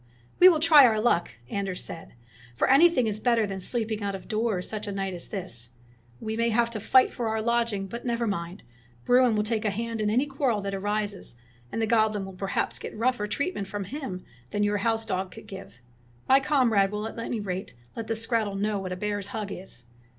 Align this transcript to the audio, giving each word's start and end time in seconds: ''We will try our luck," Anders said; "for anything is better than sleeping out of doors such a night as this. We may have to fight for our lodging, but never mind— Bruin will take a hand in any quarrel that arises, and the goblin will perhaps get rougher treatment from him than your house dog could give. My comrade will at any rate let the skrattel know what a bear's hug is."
''We 0.41 0.49
will 0.49 0.59
try 0.59 0.83
our 0.87 0.99
luck," 0.99 1.29
Anders 1.47 1.83
said; 1.83 2.15
"for 2.55 2.67
anything 2.67 3.05
is 3.05 3.19
better 3.19 3.45
than 3.45 3.59
sleeping 3.59 4.01
out 4.01 4.15
of 4.15 4.27
doors 4.27 4.67
such 4.67 4.87
a 4.87 4.91
night 4.91 5.13
as 5.13 5.27
this. 5.27 5.69
We 6.19 6.35
may 6.35 6.49
have 6.49 6.71
to 6.71 6.79
fight 6.79 7.13
for 7.13 7.27
our 7.27 7.39
lodging, 7.39 7.85
but 7.85 8.03
never 8.03 8.25
mind— 8.25 8.63
Bruin 9.05 9.35
will 9.35 9.43
take 9.43 9.63
a 9.63 9.69
hand 9.69 10.01
in 10.01 10.09
any 10.09 10.25
quarrel 10.25 10.59
that 10.61 10.73
arises, 10.73 11.35
and 11.71 11.79
the 11.79 11.85
goblin 11.85 12.25
will 12.25 12.33
perhaps 12.33 12.79
get 12.79 12.97
rougher 12.97 13.27
treatment 13.27 13.67
from 13.67 13.83
him 13.83 14.25
than 14.49 14.63
your 14.63 14.77
house 14.77 15.05
dog 15.05 15.29
could 15.31 15.45
give. 15.45 15.75
My 16.27 16.39
comrade 16.39 16.89
will 16.91 17.05
at 17.07 17.19
any 17.19 17.39
rate 17.39 17.75
let 17.95 18.07
the 18.07 18.15
skrattel 18.15 18.55
know 18.57 18.79
what 18.79 18.91
a 18.91 18.95
bear's 18.95 19.27
hug 19.27 19.51
is." 19.51 19.83